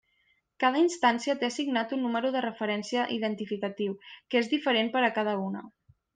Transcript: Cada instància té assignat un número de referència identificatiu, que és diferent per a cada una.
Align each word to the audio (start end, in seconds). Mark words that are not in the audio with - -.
Cada 0.61 0.79
instància 0.83 1.35
té 1.43 1.49
assignat 1.51 1.93
un 1.97 2.01
número 2.05 2.31
de 2.37 2.41
referència 2.47 3.05
identificatiu, 3.17 3.95
que 4.29 4.43
és 4.45 4.51
diferent 4.57 4.91
per 4.97 5.05
a 5.09 5.13
cada 5.21 5.37
una. 5.47 5.65